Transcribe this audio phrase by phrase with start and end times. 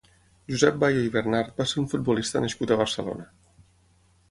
[0.53, 3.29] Josep Bayo i Bernad va ser un futbolista nascut a Barcelona.